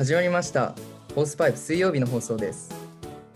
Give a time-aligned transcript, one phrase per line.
[0.00, 0.74] 始まりました。
[1.14, 2.74] ホースパイプ水曜日の放送です。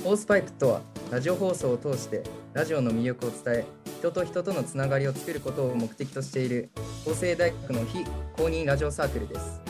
[0.03, 2.23] ホースパイプとはラジオ放送を通して
[2.55, 3.65] ラジオの魅力を伝え
[3.99, 6.71] 人と人とのつながりを作ることを目的としている
[7.05, 8.07] 法政大学の非
[8.39, 9.61] 公認ラジオサークルです。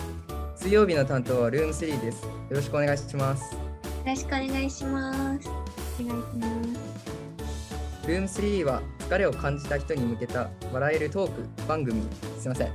[0.54, 2.22] 水曜日の担当はルーム3です。
[2.22, 3.54] よろしくお願いします。
[3.54, 3.60] よ
[4.06, 5.48] ろしくお願いします。
[5.48, 6.46] お願いしま
[8.04, 8.06] す。
[8.06, 12.04] ルーム3は疲れを感じた人に向けた笑えるトーク番組。
[12.38, 12.70] すいません。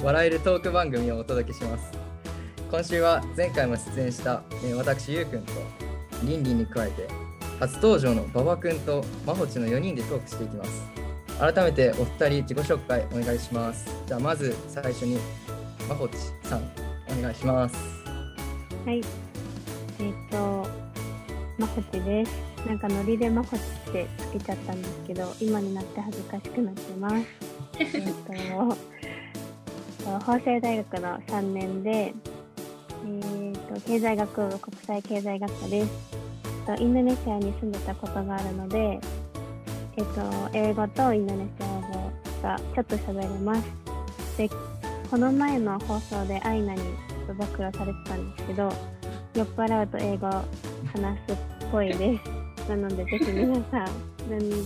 [0.00, 1.90] 笑えるトーク番組をお届けします
[2.74, 5.52] 今週は前回も出演した、えー私ゆうくんと
[6.24, 7.08] りんりんに加えて
[7.60, 10.90] 初登場の馬場くんとまほちの4人でトークしていきます
[11.38, 15.18] 改めてお二人自己紹介お願いしますじゃあまず最初に
[15.88, 16.68] まほちさん
[17.16, 17.76] お願いします
[18.84, 19.00] はい。
[20.00, 20.68] えっ、と、
[21.56, 22.32] まほちです。
[22.66, 27.16] なんかノリでまほちってつけちゃったんですけど、今になって恥ずかしくなってます。
[27.78, 27.90] えっ
[30.04, 32.12] と、法政大学の3年で、
[33.06, 35.90] えっと、経済学部国際経済学科です。
[36.68, 38.98] えっとインドネシアに住んでたことがあるので、
[39.96, 43.62] えっと、英語とインドネシア語がちょっと喋れます。
[44.38, 44.48] で、
[45.10, 46.86] この前の放送でアイナにちょ
[47.24, 48.72] っと暴露されてたんですけど、
[49.34, 50.44] 酔っ払うと英語話
[51.28, 51.36] すっ
[51.70, 52.30] ぽいです。
[52.68, 53.88] なので、ぜひ皆さん、
[54.30, 54.62] 何誘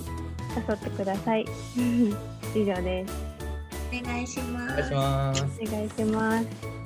[0.72, 1.44] ってください。
[2.54, 3.14] 以上です。
[3.90, 4.94] お願いしまお願いしす。
[4.94, 6.77] ますお願いします。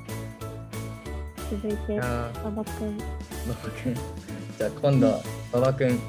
[1.52, 2.96] 続いて、あ馬場くん。
[3.44, 3.94] 馬場くん
[4.56, 5.22] じゃあ今度は
[5.52, 6.00] 馬場くん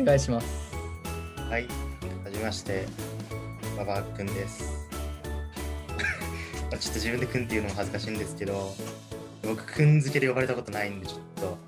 [0.00, 0.46] お願いします
[1.48, 1.68] はい、
[2.24, 2.84] はじめまして、
[3.76, 4.88] 馬場くんです。
[6.72, 8.74] まあちょっと自分でくんっていうのも恥ずかしいんですけど、
[9.44, 11.58] 僕、くん付けで呼ばれたことないんで、ちょっと、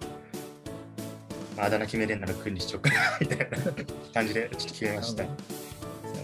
[1.57, 3.47] まあ、あだ名決めれんならくんにしちゃおうかな、みたいな
[4.15, 5.25] 感じでちょっと決めました。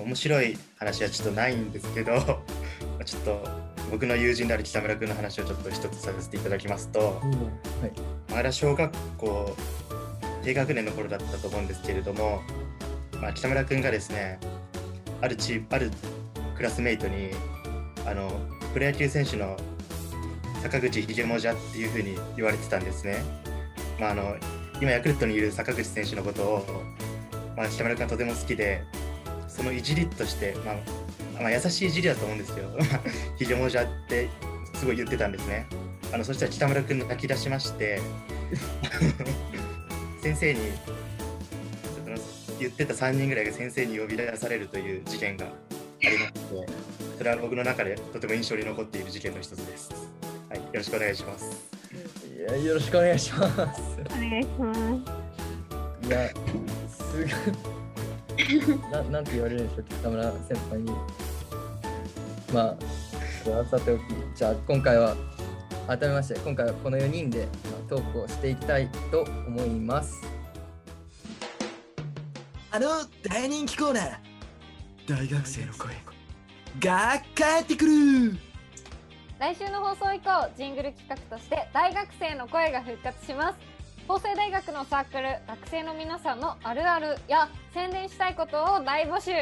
[0.05, 2.19] 面白い話はちょっとないんですけど、ま
[3.01, 3.62] あちょっと
[3.93, 7.07] 僕の友人である北村くんの話をちょっと一つさせていただきますと、は
[7.87, 9.55] いまだ小学校
[10.43, 12.41] 低学年の頃だったと思うんですけれども、
[13.21, 14.41] まあ、北村君がですね
[15.21, 15.91] あるチある
[16.57, 17.33] クラスメイトに
[18.07, 18.33] あの
[18.73, 19.59] プロ野球選手の
[20.63, 23.23] 坂口ひげもじゃっていうふうに言われてたんですね。
[24.01, 24.37] まあ、あの
[24.81, 26.67] 今ヤクルトにいる坂口選手のことを、
[27.59, 28.83] まあ、北村君はとても好きで
[29.49, 30.77] そのいじりとして、まあ
[31.43, 32.69] まあ、優しいいじりだと思うんですよ。
[33.37, 34.29] ひげもじゃって
[34.75, 35.67] すごい言ってたんですね。
[36.13, 38.01] あのそしたら北村君泣き出しまして
[40.23, 40.67] 先生にちょ
[42.03, 42.17] っとの
[42.61, 45.49] 言ってた3人ぐらいが先生に呼び出されるという事件があ
[46.01, 46.41] りまして
[47.17, 49.91] それは僕の中でとても印象に残っている事件の一つです。
[50.51, 51.73] はい、よろしくお願いします。
[52.37, 54.81] いやよろしくお願いしますお願いします。
[56.07, 56.29] いや、
[56.89, 57.73] すごい。
[58.91, 60.93] ななんて言われるんでしょう、北村先輩に。
[62.53, 62.77] まあ、
[63.43, 64.03] それはさておき、
[64.35, 65.17] じゃあ今回は、
[65.87, 70.21] 改めまして、今回はこの4人で、まあ、トークをしていきたいと思います。
[72.71, 72.89] あの
[73.23, 74.17] 大人気コーナー。
[75.07, 76.13] 大学生の声。
[76.81, 78.39] が帰ってくる。
[79.39, 83.59] 来週の放送以降ジングル企画として大学生の声が復活します。
[84.09, 89.33] 法政大学のサークル学生の皆さんのあるあるや宣伝したいことを大募集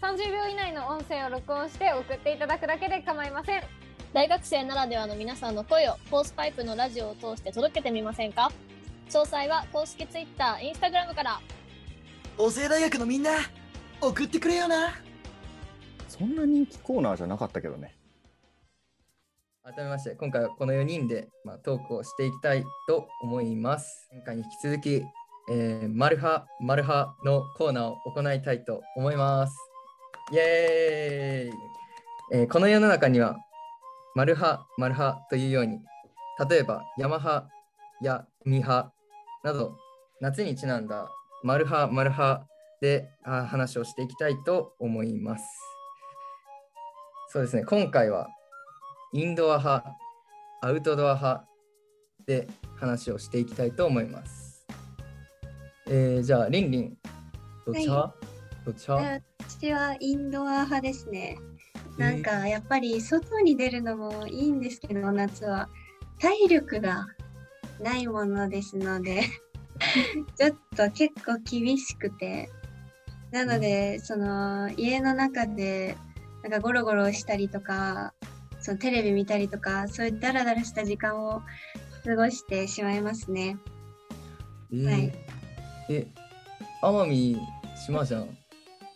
[0.00, 3.62] 30秒以内の音声を録音して送っていただくだけで構いません。
[4.14, 8.50] 大学生ならではの皆さんの声をホースパイプのラジオを通して届けてみませんか？
[9.08, 11.40] 詳細は公式 Twitter、Instagram から。
[12.38, 13.32] 法政大学のみんな
[14.00, 14.94] 送ってくれよな
[16.08, 17.94] そんな人気コーナーじゃなかったけどね。
[19.62, 24.08] 改めまして、今回はこの4人で、まあ、トークをしていきたいと思います。
[24.10, 25.04] 前回に引き続き、
[25.52, 29.69] えー、マルハ、マルハのコーナーを行いたいと思います。
[30.32, 33.36] イエーイ、えーこの世の中には、
[34.14, 35.80] マルハ、マルハというように、
[36.48, 37.48] 例えば、ヤマハ
[38.00, 38.92] やミハ
[39.42, 39.76] など、
[40.20, 41.08] 夏にちなんだ
[41.42, 42.46] マルハ、マルハ
[42.80, 45.44] であ話をしていきたいと思います。
[47.30, 48.28] そうですね、今回は、
[49.12, 49.96] インドア派、
[50.62, 51.44] アウトドア派
[52.26, 54.64] で話をしていきたいと思います。
[55.88, 56.98] えー、じゃあ、リンリン、
[57.66, 58.29] どっち派、どっ
[58.68, 61.38] 私はインドア派ですね。
[61.96, 65.68] なんかやっぱり外に出るのもいいんですけど、夏は。
[66.18, 67.06] 体力が
[67.80, 69.22] ないものですので、
[70.36, 72.50] ちょっと結構厳しくて、
[73.30, 75.96] なので、その家の中で
[76.42, 78.12] なんかゴロゴロしたりとか、
[78.60, 81.42] そのテレビ見たりとか、そういうダラダラした時間を
[82.04, 83.56] 過ごしてしまいますね。
[84.72, 85.12] えーはい。
[85.88, 86.06] え、
[86.82, 87.40] 奄美、
[87.86, 88.39] 島じゃん。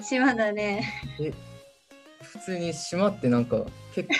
[0.04, 0.84] 島だね。
[1.20, 1.32] え、
[2.22, 3.64] 普通に島ってなんか
[3.94, 4.14] 結構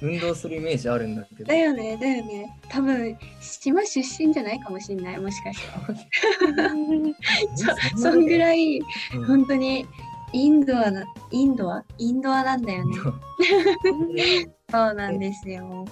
[0.00, 1.56] 運動するイメージあるんだけどだ。
[1.56, 2.56] よね、だよね。
[2.68, 6.70] 多分、島出身じゃないかもしれない、もしかしたら。
[7.96, 8.78] そそんぐらい、
[9.14, 9.86] うん本当に、
[10.32, 11.84] インドアな、インドア？
[11.98, 12.94] インドアなんだよね。
[14.70, 15.84] そうなんですよ。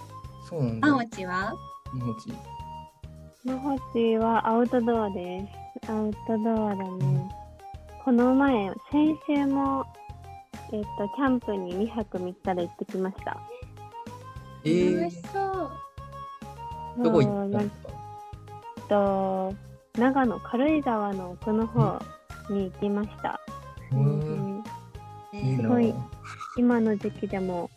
[0.49, 0.89] そうなんだ。
[0.89, 1.55] あおちは？
[1.95, 2.33] もち。
[3.45, 5.41] マホチはアウトドアで
[5.83, 5.91] す。
[5.91, 7.29] アウトドアだね。
[8.07, 9.85] この前、先週も、
[10.73, 13.37] えっ、と、キャンプに2泊3日で行ってきました。
[14.63, 15.41] えー楽し、そ
[17.01, 17.03] う。
[17.03, 18.89] どこ行ったんですか？
[18.89, 19.55] と、
[19.99, 22.01] 長野軽井沢の奥の方
[22.49, 23.41] に行きました。
[23.91, 24.65] ううんん
[25.33, 25.93] いいなすごい
[26.57, 27.71] 今の時期でも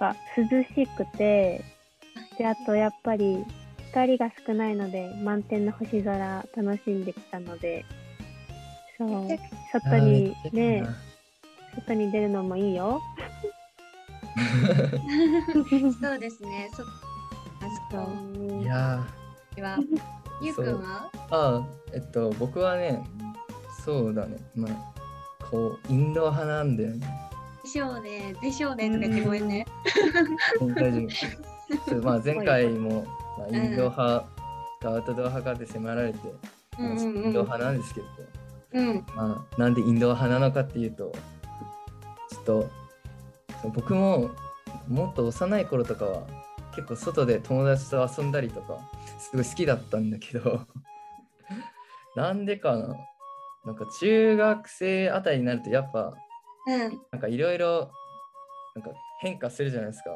[0.00, 1.62] なんか涼しくて
[2.38, 3.44] であとやっぱり
[3.88, 7.84] 光が少ないので満天の星空楽しんできたので
[8.98, 9.28] そう。
[9.72, 10.84] 外にね
[11.76, 13.00] 外に出るのもいいよ。
[16.00, 16.70] そうですね。
[16.74, 16.86] そあ
[17.90, 18.08] そこ。
[18.62, 18.74] いや
[19.62, 19.78] は。
[20.42, 21.10] ゆうくんは？
[21.12, 21.62] ーああ
[21.92, 23.02] えっと僕はね
[23.84, 24.36] そうだね。
[24.54, 24.94] まあ
[25.50, 27.06] こうインドア派なんだよね。
[27.62, 28.90] でしょうね、でしょうね。
[28.90, 29.66] とか言ってごめんね。
[30.60, 31.10] 大丈夫。
[31.88, 33.06] そうまあ 前回も、
[33.38, 34.26] まあ、インド派
[34.82, 36.18] かアウトドア派かで迫られて、
[36.78, 37.00] うんうんうん。
[37.24, 38.14] インド派なんですけど、うん。
[39.14, 41.12] まあ、なんでインドア派なのかっていうと
[42.30, 42.70] ちょっと
[43.74, 44.30] 僕も
[44.88, 46.26] もっと幼い頃とかは
[46.74, 48.78] 結構外で友達と遊んだりとか
[49.18, 50.60] すごい好きだったんだけど
[52.16, 52.96] なんでかな。
[53.64, 56.14] なんか中学生あたりになるとやっぱ
[56.66, 57.00] うん。
[57.12, 57.90] なんかいろいろ
[58.74, 58.90] なんか
[59.20, 60.10] 変化するじゃないですか。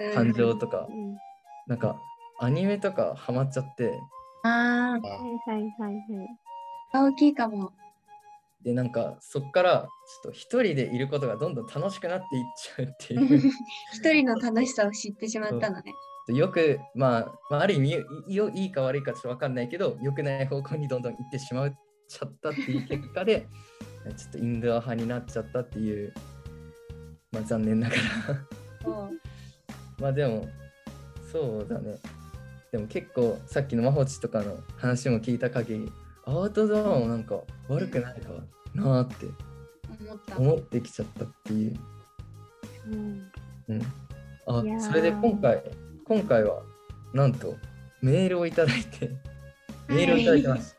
[0.00, 0.14] うん。
[0.14, 0.86] 感情とか。
[0.88, 1.16] うん。
[1.66, 1.96] なんか
[2.40, 3.92] アニメとかハマっちゃって。
[4.44, 5.10] あはいはい
[5.50, 6.04] はいはい。
[6.92, 7.72] あ、大きいかも。
[8.62, 9.88] でなんかそっから
[10.24, 13.52] ちょっと一人でいることがどんどん楽しくなっていっちゃうっていう。
[13.94, 15.92] 一人の楽しさを知ってしまったのね。
[16.34, 18.04] よく、まあ、まあ、ある意味
[18.54, 21.74] いいか悪いかちょっと分かんないけど良くない方向にどんどん行ってしまっ
[22.06, 23.46] ちゃったっていう結果で
[24.16, 26.12] ちょっとインドア派になっちゃったっていう、
[27.32, 28.02] まあ、残念ながら。
[28.82, 29.10] そう。
[30.02, 30.46] まあでも
[31.32, 31.98] そうだね。
[32.72, 35.92] でも結構さっきのマホチとかの話も聞いた限り
[36.28, 37.36] アウトドアもなんか
[37.68, 38.28] 悪くないか
[38.74, 39.26] なって
[40.36, 41.76] 思ってきちゃったっていう。
[42.88, 43.30] うん
[43.68, 43.82] うん、
[44.46, 45.62] あそれで今回
[46.04, 46.62] 今回は
[47.14, 47.56] なんと
[48.02, 49.10] メールをいただいて
[49.88, 50.76] メールをいただきます。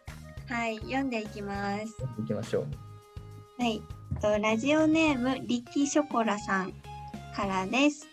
[0.48, 1.86] はい、読んでいきます。
[2.24, 2.68] いきましょう。
[3.62, 3.81] はい。
[4.22, 6.74] とラジオネームリキショコラさん
[7.36, 8.07] からです。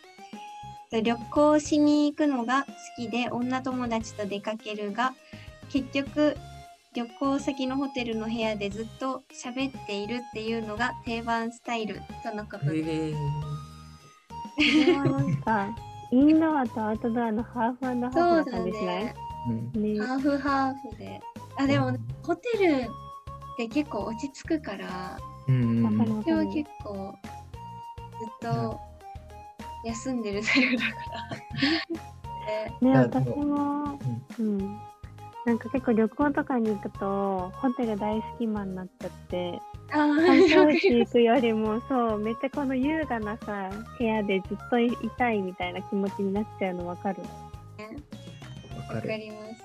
[0.90, 5.14] と旅行しに行くのが好きで女友達と出かけるが
[5.68, 6.36] 結局
[6.96, 12.90] 旅行先のホテルの部屋でずっと喋っているっていうのが定番スタイルとのことです。
[12.90, 15.76] へえこれはなんか、
[16.10, 19.04] インドアとアウトドアのハーフハーフなそうだ感じしない？
[19.04, 19.14] ね。
[19.74, 21.20] うんねハーフハーフで。
[21.58, 22.86] あ、でも、ホテルっ
[23.58, 25.82] て結構落ち着くから、うん。
[25.82, 27.14] 私は結構
[28.18, 28.80] ずっと
[29.84, 30.88] 休んでるタイプだか
[31.20, 31.36] ら。
[32.46, 33.98] で ね、私でも、
[34.38, 34.80] うん。
[35.46, 39.60] なんか結構旅行とかに行くと、ホテル大好きマンになっちゃって、
[39.90, 47.22] あ観ー光地行くよりも、 そう、めっちゃこの優雅なさ、部屋でずっといたいみたいな気持ちになっちゃうのわかる。
[47.22, 48.96] わかる。
[48.96, 49.64] わかります。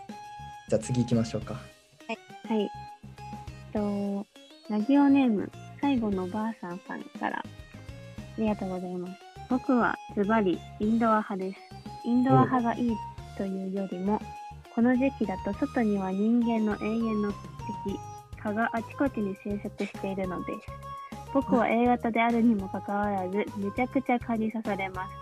[0.70, 1.56] じゃあ次行きましょうか。
[1.56, 2.70] はい。
[3.74, 4.26] と、
[4.70, 7.44] ラジオネーム、最後のばあさんさんから、あ
[8.38, 9.14] りがとうございます。
[9.50, 11.60] 僕はズバリインドア派です。
[12.04, 12.96] インドア派がいい
[13.36, 14.22] というよりも、
[14.82, 17.32] この時期だと外には人間の永遠の
[17.86, 18.00] 敵、
[18.42, 20.60] 蚊があちこちに生息しているのです。
[21.36, 25.14] 僕は A 型であるにもかかわらず、めちゃくちゃ蚊に刺されます。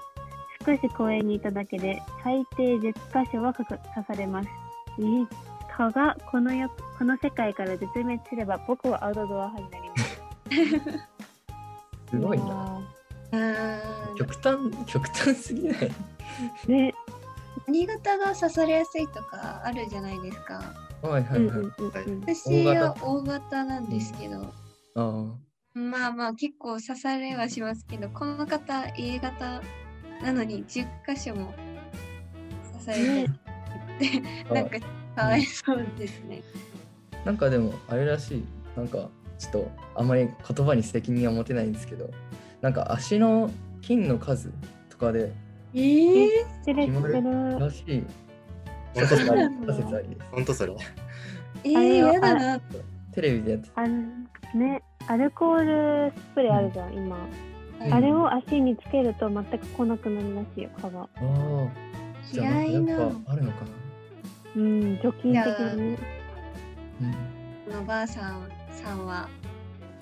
[0.66, 2.82] 少し公園にいただけで最低10
[3.26, 3.68] 箇所は刺
[4.08, 4.50] されます。
[4.98, 5.28] えー
[5.76, 11.00] 蚊がこのよこの世界から絶滅すれば僕はアウトドア派になります。
[12.12, 12.80] すごいな。
[14.18, 15.92] 極端、極端すぎない？
[16.68, 16.94] ね、
[17.70, 20.62] 新潟が刺されやすいとかあるじゃないですか。
[21.02, 21.38] はいはいはい。
[21.38, 22.22] うんうんうんうん。
[22.22, 24.54] 私は O 型なんですけど、
[24.96, 25.26] あ
[25.74, 29.62] まあまあ結構刺されはしますけど、この方 A 型
[30.22, 31.54] なのに10箇所も
[32.74, 34.54] 刺されてねあ。
[34.54, 34.80] なんか
[35.16, 36.42] かわいそうですね。
[37.26, 38.44] なんかでもあれらしい。
[38.76, 42.10] なんかちょっとあんまり言葉に責任は持てないんですけど、
[42.62, 43.50] なんか足の
[43.82, 44.52] 筋の数
[44.90, 45.32] とかで
[45.74, 47.60] ええ知ってる。
[47.60, 48.04] らしい。
[48.94, 50.22] 本当説ありなんだ説ありです。
[50.32, 50.74] 本当それ。
[51.64, 52.62] えー、やだな。
[53.14, 54.08] テレビでやってあの
[54.56, 57.16] ね、アルコールスプレーあるじゃん、今。
[57.16, 57.50] うん
[57.92, 61.02] あれを足につけると全く来なくなるらしいよ、蚊が。
[61.02, 61.68] ああ。
[62.32, 63.72] じゃあやっぱあるのかな。
[64.58, 65.46] うん、除菌的
[65.76, 65.98] にね。
[67.02, 67.14] うん。
[67.72, 69.30] このばあさんさんは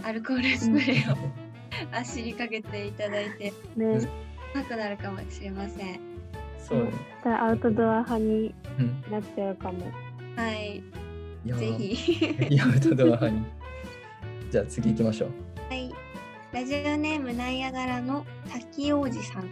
[0.03, 1.17] アルコールスプレーを
[1.93, 3.99] 足にかけていただいてね、
[4.53, 5.99] なくなるかもしれません。
[6.57, 6.91] そうね。
[7.25, 9.11] アウトドア派にうん。
[9.11, 9.91] なっちゃうかも。
[10.35, 10.77] はい、
[11.45, 12.13] いやぜひ。
[12.49, 13.45] いや、アウトドア派に。
[14.51, 15.31] じゃあ次行きましょう。
[15.69, 15.91] はい。
[16.53, 19.49] ラジオネームナイアガラの滝王子さん。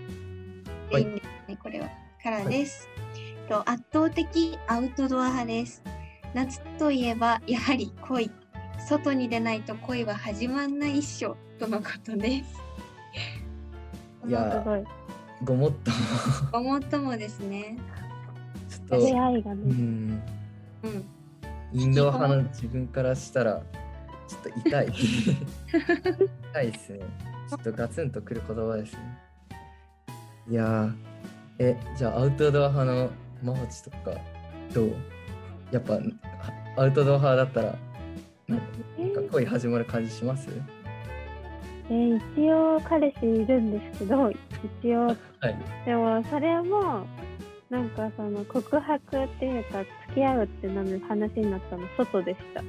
[0.92, 1.22] はいね、
[1.62, 1.90] これは。
[2.24, 2.90] からです。
[3.48, 5.84] と圧倒的アウトドア派です。
[6.34, 8.32] 夏といえばやはり恋。
[8.88, 12.60] 外に出ないと恋は始まんないっしょとのことです。
[14.28, 14.84] いやすごい。
[15.44, 15.92] ごもっと
[16.52, 17.78] ごもっともですね。
[18.70, 19.62] ちょっと、出会いがうね。
[19.64, 20.24] ん、
[20.84, 21.06] うん。
[21.74, 23.62] インドア派の自分からしたら、
[24.28, 24.88] ちょっと痛い。
[26.52, 27.00] 痛いですね。
[27.50, 29.00] ちょっとガツンとくる言葉ですね。
[30.50, 30.94] いやー、
[31.60, 33.12] え、じゃあアウトドア派の
[33.44, 33.98] マホチとか、
[34.74, 34.94] どう？
[35.72, 36.00] やっぱ
[36.78, 37.76] アウトドア派だったら、
[38.48, 40.48] ななんか恋始まる感じします？
[40.50, 40.75] えー
[41.90, 44.32] 一応彼氏いるんですけど、
[44.82, 45.16] 一応、はい。
[45.86, 47.06] でもそれも、
[47.70, 52.64] なんかその告白っていうか、付き合うってなる話になったの外でした。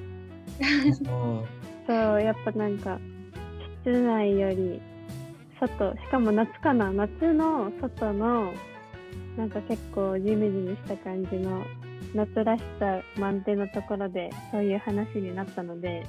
[1.87, 2.99] そう、やっぱなんか、
[3.85, 4.81] 室内より
[5.61, 8.53] 外、しかも夏かな、夏の外の、
[9.37, 11.65] なんか結構ジメジメした感じの、
[12.15, 16.07] 夏らしさ満点のところで、そういう話になったので、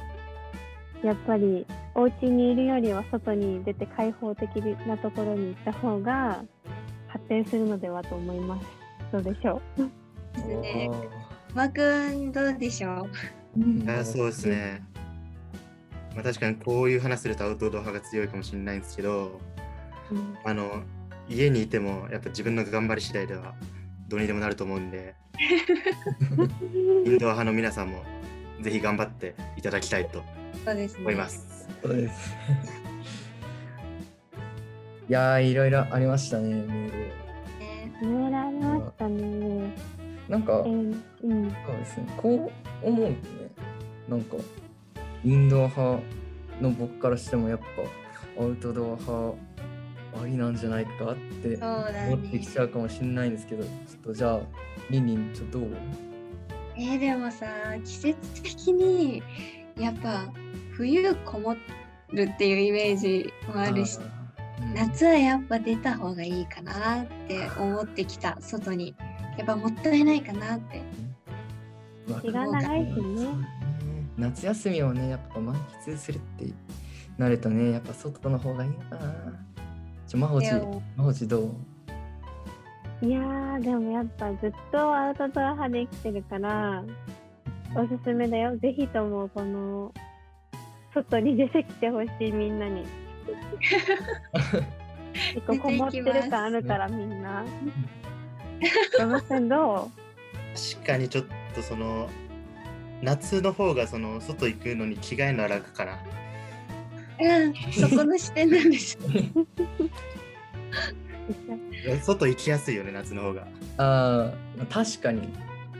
[1.04, 1.66] やっぱり、
[1.98, 4.48] お家にいるよりは外に出て開放的
[4.88, 6.44] なところに行った方が、
[7.08, 8.68] 発展するのではと思います。
[9.12, 9.82] どうでしょう？
[10.36, 10.92] ですね。
[11.56, 13.08] マくんどうでしょ
[13.58, 13.60] う？
[13.60, 14.84] うんあそうですね。
[16.14, 19.40] まあ、確かにこういう話するとアウトドア派が強いかもしれないんですけど、
[20.12, 20.84] うんあの
[21.28, 23.54] 家にいてもやっぱ自分の頑張り次第では
[24.08, 25.16] どうにでもなると思うんで、
[27.06, 28.04] インドア派の皆さんも
[28.62, 30.24] ぜひ頑張っていただきたいと
[30.64, 31.00] そうですね。
[31.02, 31.57] 思います。
[31.82, 32.36] そうです。
[35.10, 36.98] いやー、いろいろありましたね、メール。
[36.98, 37.12] ね。
[38.02, 39.74] メールありましたね。
[40.28, 41.50] なんか、えーうん。
[41.66, 42.52] そうですね、こ
[42.84, 43.16] う思うとね、
[44.10, 44.36] なんか、
[45.24, 46.04] インドア派
[46.62, 47.60] の僕からしても、やっ
[48.38, 49.38] ぱ、アウトドア派
[50.22, 54.40] ありなんじゃないかって思ってきちゃうかもしれないんですけど、ちょっとじゃあ、
[54.90, 55.70] リンリン、ちょっとどう？
[56.76, 57.48] えーでもさ
[57.84, 59.24] 季節的に
[59.80, 60.32] やっぱ
[60.78, 61.56] 冬こも
[62.14, 64.00] るっていうイメージもあるし
[64.76, 68.96] 夏はやっぱ出た方がいいかなって思ってきた外に。
[69.38, 70.82] やっぱもったいないかなって。
[72.24, 73.26] 日が長いしね。
[73.26, 73.28] ね。
[74.18, 75.56] 夏休みをね、やっぱ満
[75.86, 76.46] 喫するって
[77.20, 79.14] なるとね、やっぱ外の方がいいのかな。
[80.08, 81.56] ちょ、まほち、でまもほちど
[83.02, 83.06] う？
[83.06, 86.84] いやー、でもやっぱずっとアウトドア派で生きてるから、
[87.76, 88.58] おすすめだよ。
[88.58, 89.94] ぜひともこの、
[91.04, 92.86] 外に出てきてほしいみんなに。
[95.34, 97.44] 結構こもってる感あるからみんな。
[99.00, 99.92] ど
[100.56, 102.10] 確かにちょっとその
[103.02, 106.00] 夏の方がその外行くのに着替えるのは楽かな。
[107.20, 108.98] うんそこの視点なんです
[111.88, 113.48] う外行きやすいよね夏の方が。
[113.78, 115.22] ああ、確かに、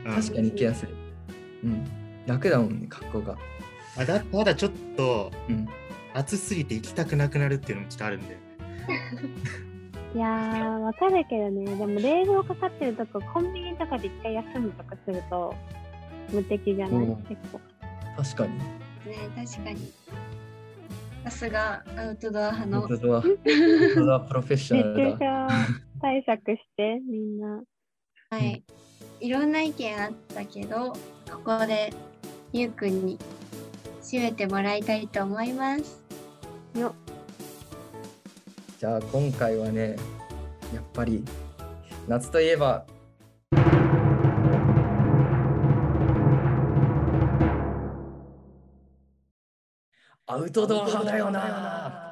[0.04, 0.88] うん確かに行きやすい。
[1.64, 1.86] うん。
[2.26, 3.36] 楽だもんね、格好が。
[3.98, 5.68] あだただちょっとうん。
[6.14, 8.38] 暑すぎて行きたくなくなるっていうのもちょっとあるんで。
[10.16, 11.64] いやー、わかるけどね。
[11.76, 15.54] でも冷房かかってるとこ、コンビニとかで一回休むとかすると、
[16.32, 17.04] 無敵じゃない？
[17.04, 17.60] うん結構。
[18.16, 18.58] 確かに。
[18.58, 18.64] ね
[19.36, 19.92] 確かに
[21.24, 23.24] さすがアウトドア派のアウトドア、アウ
[23.94, 25.48] トドアプロフェッショナルだ。
[25.58, 27.62] 症対策して、みんな。
[28.30, 28.62] はい
[29.20, 31.92] いろんな意見あったけどここで
[32.52, 33.18] ゆうくんに
[34.08, 36.02] 締めてもらいたいと思います
[36.74, 36.94] よ
[38.78, 39.96] じゃあ今回はね、
[40.72, 41.22] やっぱり
[42.06, 42.86] 夏といえば、
[50.26, 52.07] アウトドア派だよな。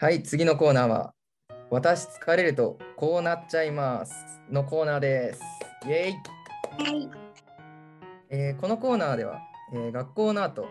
[0.00, 1.12] はい、次のコーナーは、
[1.70, 4.14] 私疲れるとこうなっちゃいます
[4.48, 5.40] のコーナーです。
[5.86, 6.18] イェイ、は
[6.88, 7.10] い
[8.30, 9.40] えーこのコーナーでは、
[9.74, 10.66] えー学校の後、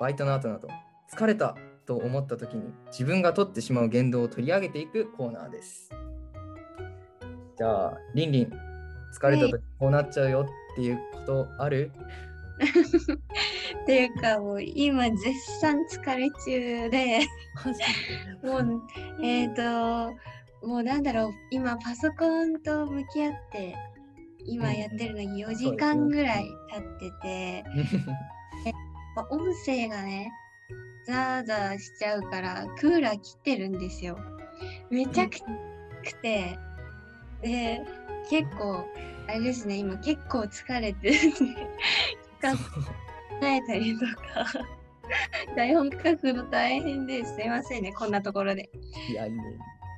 [0.00, 0.66] バイトの後など、
[1.08, 1.54] 疲れた
[1.86, 5.90] と思った時に自分が取ってしまう言動を取り上げていくコーナーです。
[7.56, 8.52] じゃあ、りんりん、
[9.16, 11.92] 疲れた時こうなっちゃうよっていうことある、
[12.62, 17.26] っていうかもう今絶賛疲れ中で
[18.42, 18.82] もう
[19.22, 19.62] えっ、と
[20.66, 23.74] もうなんだろう今パソコンと向き合って
[24.46, 27.64] 今やってるのに4時間ぐらい経ってて、
[29.16, 30.30] まあ音声がね
[31.06, 34.18] ザーザーしちゃうからクーラー切ってるんですよ。
[34.90, 35.46] めちゃくちゃ
[36.04, 36.58] くて
[37.42, 37.82] で
[38.30, 38.84] 結構
[39.26, 41.12] あれですね今結構疲れて
[42.52, 42.58] 考
[43.42, 44.66] えたりとか
[45.56, 47.34] 台本書くの大変です。
[47.34, 48.70] すいませんねこんなところで。
[49.10, 49.42] いや、いいね。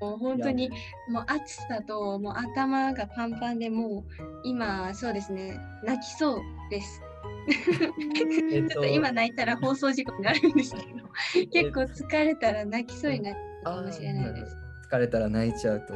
[0.00, 0.70] もう本当に
[1.08, 4.04] もう暑さともう頭がパンパンでもう
[4.44, 7.00] 今そうですね泣きそうです。
[8.50, 14.56] ちょっと今泣いたら放送事故になるんですけど結構疲れたら泣きそうになるかもしれないです。
[14.90, 15.94] 疲れたら泣いちゃうと。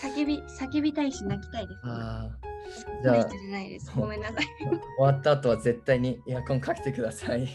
[0.00, 2.51] 叫び叫びたいし泣きたいですああ。
[2.98, 7.48] じじゃゃあ、じゃないですごめんなさい終わった後は絶対にエアコンかけてください。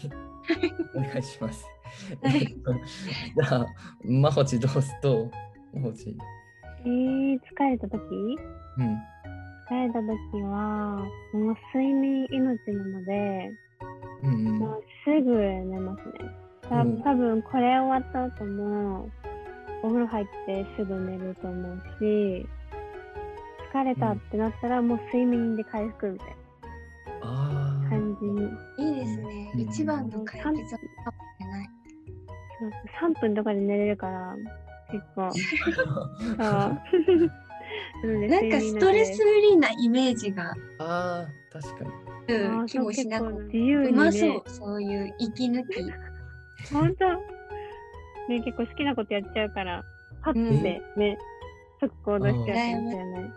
[0.94, 1.64] お願いします。
[2.22, 3.66] はいえっとじゃあ、
[4.04, 5.30] まほちどうすと、
[5.74, 6.16] まほち。
[6.84, 7.98] えー、疲れた時？
[8.78, 8.96] うん。
[9.70, 13.50] 疲れた時は、もう睡眠命なので、
[14.22, 16.30] うんうんもうすぐ寝ますね。
[16.68, 19.08] たうん多分これ終わった後も、
[19.82, 22.46] お風呂入ってすぐ寝ると思うし、
[23.72, 26.36] 疲れたってなったらもう睡眠で回復みたい
[27.22, 27.54] ああ。
[27.84, 28.42] な感じに。
[28.78, 29.50] いいですね。
[29.54, 29.60] うん。
[29.60, 30.62] 一番の解決はかもし
[31.40, 31.70] れない。
[32.60, 32.70] そう
[33.10, 34.34] 3分とかで寝れるから、
[34.90, 35.30] 結構。
[38.02, 40.54] なんかストレスフリーなイメージが。
[40.78, 41.90] ああ、確かに。
[42.28, 45.82] うん気もしなくそう結構て自由に、ね、うまそうそういう息抜き。
[46.72, 47.08] 本当。
[48.30, 49.82] ね、結構好きなことやっちゃうから、
[50.22, 51.18] パッてね、
[51.80, 53.30] 即行動しちゃったんですよね。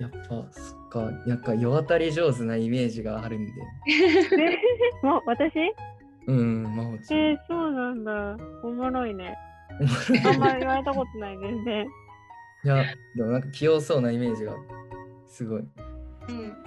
[0.00, 0.18] やっぱ、
[0.52, 3.52] そっか、なんか世渡り上手なイメージがあるんで。
[4.36, 4.58] で
[5.02, 5.58] もう私？
[5.58, 5.74] え
[6.28, 7.14] うん、まほち。
[7.14, 8.36] ー、そうなんだ。
[8.62, 9.36] おもろいね。
[10.24, 11.86] あんまり言われたことない全然。
[12.64, 12.84] いや、
[13.16, 14.54] でもなんか器用そうなイメージが
[15.26, 15.60] すごい。
[15.60, 15.70] うん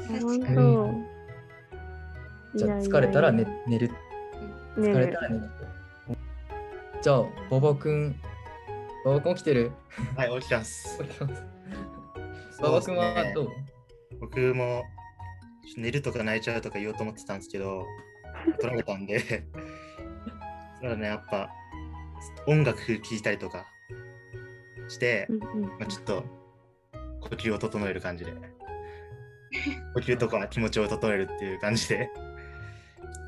[0.08, 0.90] 本確かに当。
[2.58, 3.90] じゃあ疲れたら寝寝る。
[4.78, 5.44] 寝疲れるたら寝る。
[7.02, 8.16] じゃあ、ボボくん。
[9.06, 9.72] ボボくん起きてる？
[10.16, 11.04] はい、起きてます。
[11.04, 11.44] 起きてます。
[12.62, 13.50] ボボくんはどう？
[14.20, 14.84] 僕も
[15.78, 17.86] 寝るとか泣いちゃうとか言おうと思ってたんですけど、
[18.60, 19.20] 取られたんで、
[20.82, 21.50] そうだね、やっぱ
[22.48, 23.66] 音楽聴いたりとか
[24.88, 25.28] して
[25.80, 26.24] まあ、ちょっと
[27.22, 28.32] 呼吸を整える感じで、
[29.94, 32.10] 呼吸とか気持ちを整えるっていう感じで、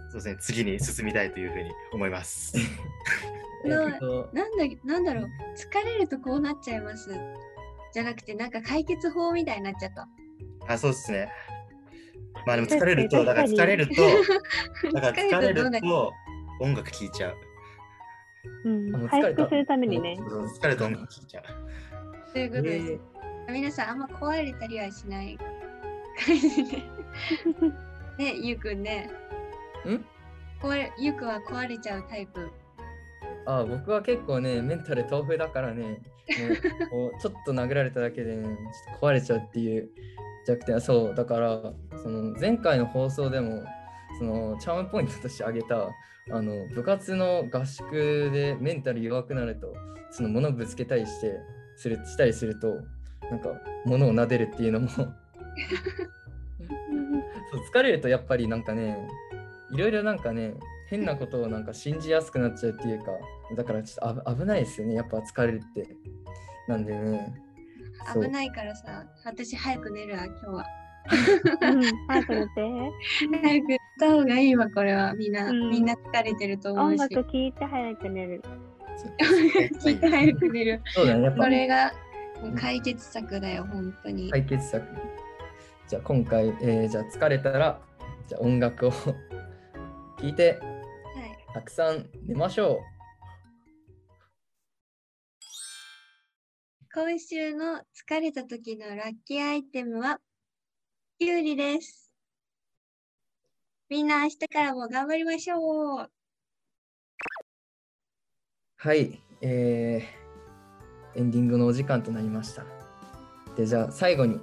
[0.10, 2.56] そうですね、次に進みたいというふうに思います。
[3.66, 5.30] えなっと、なんだなんだろう。
[5.56, 7.10] 疲れるとこうなっちゃいます
[7.94, 10.08] じゃなくてなんか解決法みたいになっちゃった。
[10.68, 11.30] あ、そうですね。
[12.48, 14.02] まあでも疲れると、 だから疲れると、
[14.94, 16.12] だから疲れると
[16.60, 17.38] 音楽聴いちゃう。
[18.66, 19.08] うん。
[19.08, 20.16] 回復するためにね。
[20.18, 21.44] そう疲れると音楽聴いちゃう。
[22.34, 23.00] ということです、
[23.48, 25.38] え皆さんあんま壊れたりはしない。
[26.26, 26.78] 感じで
[28.18, 29.10] ねゆうくんね。
[29.86, 30.06] ーん？
[30.62, 32.50] 壊れゆうくんは壊れちゃうタイプ。
[33.46, 39.90] あ僕は結構ね、メンタル豆腐だからね、もうこうちょっと殴られただけで、ね、ちょっと壊れちゃうっていう
[40.48, 43.64] 弱点はそう、だから、その前回の放送でも、
[44.18, 45.90] そのチャームポイントとして挙げた、
[46.32, 49.74] あの部活の合宿でメンタル弱くなると、
[50.12, 51.40] その物をぶつけたりして、
[51.76, 52.68] するしたりすると、
[53.30, 53.50] なんか
[53.86, 55.16] 物を撫でるっていうのもそう
[57.74, 58.98] 疲れるとやっぱりなんかね
[59.72, 60.54] いろいろなんかね
[60.90, 63.12] 変なことをなんか信じやすくなっちゃうっていうか
[63.56, 65.96] だからちょっと危ないですよねやっぱ疲れるって。
[66.68, 67.34] なんでね。
[68.14, 70.66] 危ないからさ私早く寝るわ今日は。
[71.62, 72.52] うん早く寝て。
[73.42, 75.14] 早く寝た方がいいわこれは。
[75.14, 75.70] みんな、うん。
[75.70, 77.16] みんな疲れてると思音うし。
[77.16, 78.42] 楽聴いて早く寝る。
[79.82, 80.82] 聞いて早く寝る。
[80.88, 81.44] そうだねやっぱ。
[81.44, 81.92] これが
[82.60, 84.86] 解決策だよ本当に、解決策。
[85.88, 87.80] じゃあ今回、えーじゃあ疲れたら
[88.28, 88.92] じゃあ音楽を
[90.20, 91.54] 聴いてはい。
[91.54, 92.82] たくさん寝ましょ
[96.96, 100.20] 今週の疲れた時のラッキーアイテムは
[101.18, 102.12] きゅうりです。
[103.90, 106.04] みんな明日からも頑張りましょう。
[106.04, 106.08] う
[108.78, 112.64] はいえー、エンディングのお時間となりました
[113.56, 114.40] でじゃあ最後に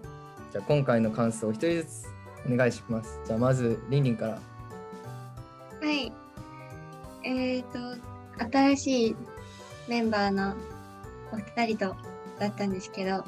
[0.51, 2.07] じゃあ今回の感想を一人ずつ
[2.53, 6.13] お願いしますじゃあまずりんりんからはい。
[7.23, 9.17] えっ、と、新しい
[9.89, 10.57] メンバーの
[11.33, 12.10] お二人と
[12.41, 13.25] だったんですけど、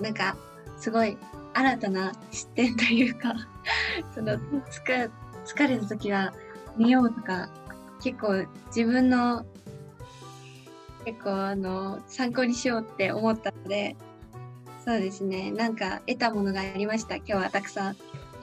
[0.00, 0.36] なんか
[0.78, 1.16] すごい
[1.54, 3.34] 新たな視点というか
[4.14, 4.38] その
[4.70, 4.92] つか
[5.44, 6.32] 疲れた時は
[6.76, 7.48] 見ようとか
[8.00, 9.46] 結構自分の
[11.04, 13.96] 結構あの参考にしようって思ったので
[14.84, 17.96] そうですねなんか得たものがありました今日はたくさん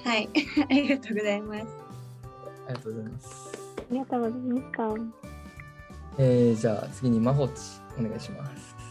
[0.03, 0.27] はい
[0.69, 1.83] ありがとうございます
[2.65, 3.53] ありがとうございます。
[3.77, 5.23] ありがとうございました。
[6.19, 7.51] えー、じゃあ次にまほち
[7.99, 8.82] お願いします。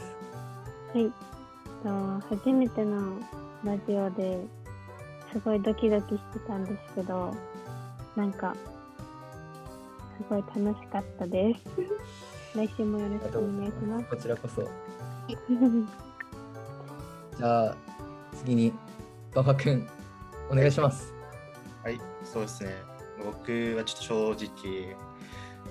[0.94, 1.10] はい。
[1.82, 3.18] と初めての
[3.64, 4.38] ラジオで
[5.32, 7.34] すごいドキドキしてたんですけど、
[8.14, 8.54] なんか
[10.18, 11.60] すごい楽しかったです。
[12.54, 14.04] 来週もよろしくお願いします。
[14.10, 14.62] こちらこそ。
[17.38, 17.76] じゃあ
[18.36, 18.74] 次に
[19.32, 19.88] 馬場くん
[20.50, 21.14] お願いします。
[21.82, 22.74] はい、そうですね。
[23.24, 24.94] 僕はちょっと正直、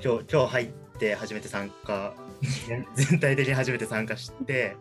[0.03, 2.13] 今日今日入って初めて参加、
[2.67, 4.75] 全 全体的に初めて参加して、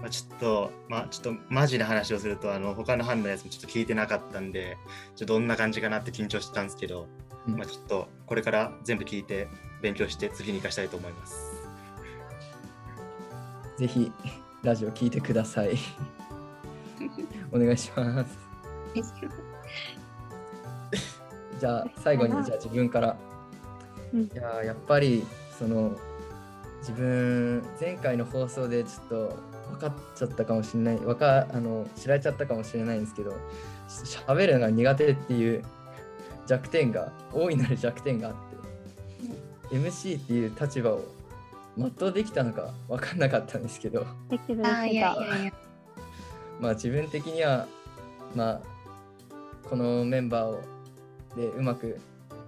[0.00, 4.78] まあ、ちょっと、まあ、ちょっとマジな話をすると、あの他の班のやつもちょっと聞いてなかったんで、
[5.16, 7.06] ちょっとどんな感じかなって緊張してたんですけど、
[7.46, 9.48] うんまあ、ちょっとこれから全部聞いて
[9.82, 11.60] 勉強して次に生かしたいと思います。
[13.78, 14.12] ぜひ
[14.62, 15.76] ラジオ聞いてください。
[17.52, 18.38] お願いします。
[21.58, 23.16] じゃあ最後にじゃあ自分から。
[24.12, 25.24] うんいやーやっぱり
[25.56, 25.96] その
[26.80, 33.32] 自分前回の放送でちょっと分かっちゃったかもしれないわかあの知られちゃったかもしれないんですけど
[33.88, 35.64] しゃべるのが苦手っていう
[36.46, 38.34] 弱点が大いなる弱点があっ
[39.70, 41.04] て MC っていう立場を
[41.78, 44.06] 全うできたのか分かんなかったんですけど
[46.60, 47.66] まあ自分的には
[48.34, 48.60] まあ
[49.68, 50.60] このメンバーを
[51.36, 52.00] でうまく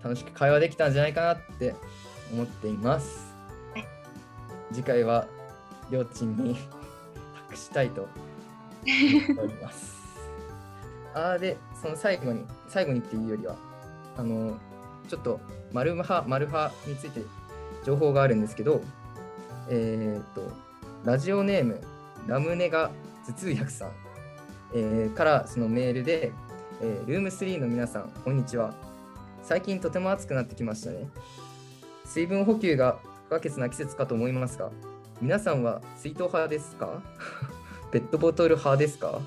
[0.02, 1.74] 楽しく会話できたんじゃないかなって
[2.32, 3.32] 思っています。
[3.72, 3.85] はい。
[4.72, 5.26] 次回は
[5.90, 6.56] りょうちんに
[7.52, 10.02] 託したいと思っております。
[11.14, 13.56] あーでその最後に最後にっていうよりは
[14.16, 14.56] あの
[15.08, 15.40] ちょっと
[15.72, 17.22] マルハマルハについて
[17.84, 18.80] 情報があるんですけど
[19.68, 20.50] えっ、と
[21.04, 21.80] ラジオネーム
[22.26, 22.90] ラムネガ
[23.26, 23.92] 頭痛薬さん、
[24.74, 26.32] えーからそのメールで、
[26.80, 28.74] えールーム3の皆さん、こんにちは。
[29.42, 31.08] 最近とても暑くなってきましたね。
[32.04, 34.70] 水分補給が不可欠な季節かと思いますが、
[35.22, 37.00] 皆さんは水筒派ですか？
[37.92, 39.20] ペットボトル派ですか？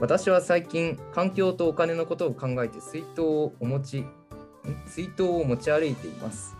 [0.00, 4.06] 私は最近、環境とお金のことを考えて水筒をお持ち、
[4.86, 6.56] 水筒を持ち歩いています。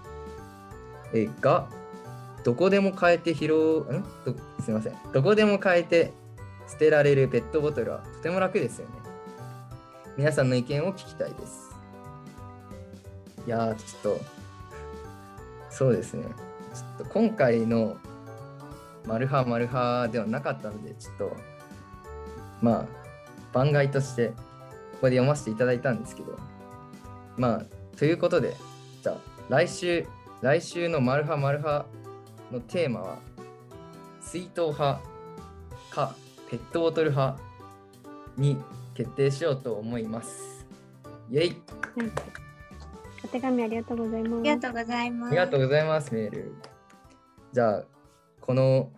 [1.14, 1.66] えが、
[2.44, 4.02] どこでも変えて拾う、ん？
[4.26, 4.94] どすみません。
[5.12, 6.12] どこでも変えて
[6.68, 8.92] 捨てられるペットボトルはとても楽ですよね。
[10.18, 11.70] 皆さんの意見を聞きたいです。
[13.46, 14.20] いや、ちょっと、
[15.70, 16.24] そうですね。
[16.74, 17.96] ちょっと今回の
[19.06, 21.36] マルハマルハではなかったので、ちょっと、
[22.62, 22.86] まあ、
[23.52, 24.34] 番外としてこ
[25.02, 26.38] こで読ませていただいたんですけど、
[27.36, 28.56] まあ、ということで、
[29.02, 29.16] じゃあ、
[29.48, 30.06] 来週、
[30.40, 31.84] 来週のマルハマルハ
[32.50, 33.18] のテーマは、
[34.20, 35.00] 水筒派
[35.90, 36.14] か
[36.50, 37.38] ペットボトル派
[38.36, 38.56] に
[38.94, 40.66] 決定しようと思います。
[41.30, 42.10] イェイはい
[43.24, 44.40] お手紙ありがとうございます。
[44.40, 46.54] ありがとうございますありがとうございます、メール。
[47.52, 47.84] じゃあ、
[48.44, 48.92] この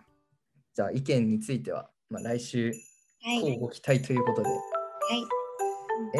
[0.75, 2.67] じゃあ意見については、まあ、来週、
[3.23, 4.59] はいこうご期待ということで、はい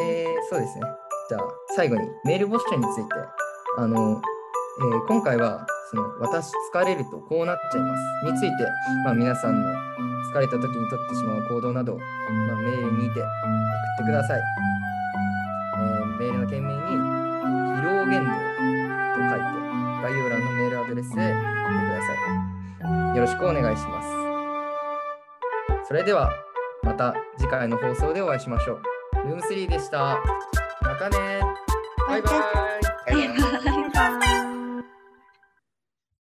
[0.01, 0.81] えー、そうですね。
[1.29, 1.41] じゃあ、
[1.75, 3.15] 最後にメール募集について、
[3.77, 4.21] あの、
[4.79, 8.65] えー今回は、その、私疲れるとこうなっちゃいますについて、
[9.03, 9.69] まあ、皆さんの
[10.33, 12.03] 疲れた時にとってしまう行動などを、ま
[12.53, 13.27] あ、メールにて送っ
[13.97, 14.41] てください。
[14.41, 18.39] えーメールの件名に、疲労言動と
[19.29, 19.45] 書いて、
[20.01, 22.13] 概要欄のメールアドレスへ送ってくださ
[22.53, 22.56] い。
[22.81, 24.07] よろしくお願いします。
[25.87, 26.31] それでは
[26.83, 28.81] また次回の放送でお会いしましょう。
[29.27, 30.19] ルーム3でした。
[30.81, 31.41] またね
[32.07, 32.33] バイバイ。
[33.13, 34.26] バイバイ